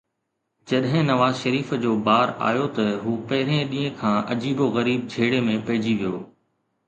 [0.69, 5.43] جڏهن نواز شريف جو بار آيو ته هو پهرئين ڏينهن کان عجيب و غريب جهيڙي
[5.51, 6.15] ۾ پئجي ويو.